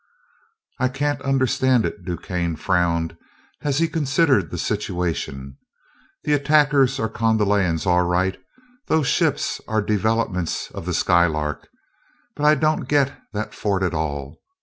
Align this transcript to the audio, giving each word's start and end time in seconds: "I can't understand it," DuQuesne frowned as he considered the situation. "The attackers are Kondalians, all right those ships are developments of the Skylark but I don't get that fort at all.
"I 0.79 0.87
can't 0.89 1.21
understand 1.21 1.85
it," 1.85 2.03
DuQuesne 2.03 2.57
frowned 2.57 3.15
as 3.61 3.77
he 3.77 3.87
considered 3.87 4.49
the 4.49 4.57
situation. 4.57 5.57
"The 6.23 6.33
attackers 6.33 6.99
are 6.99 7.07
Kondalians, 7.07 7.85
all 7.85 8.01
right 8.07 8.39
those 8.87 9.05
ships 9.05 9.61
are 9.67 9.79
developments 9.79 10.71
of 10.71 10.87
the 10.87 10.95
Skylark 10.95 11.67
but 12.35 12.47
I 12.47 12.55
don't 12.55 12.89
get 12.89 13.13
that 13.33 13.53
fort 13.53 13.83
at 13.83 13.93
all. 13.93 14.39